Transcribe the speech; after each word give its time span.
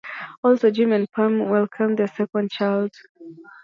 Also, 0.43 0.71
Jim 0.71 0.93
and 0.93 1.07
Pam 1.11 1.47
welcome 1.47 1.95
their 1.95 2.07
second 2.07 2.49
child. 2.49 2.91